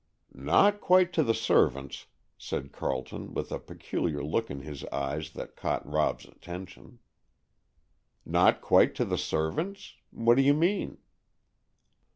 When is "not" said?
0.33-0.81, 8.25-8.61